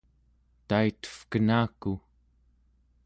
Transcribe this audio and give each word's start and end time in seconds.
taitevkenaku 0.67 1.93